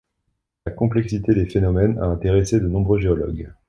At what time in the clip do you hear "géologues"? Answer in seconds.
2.99-3.53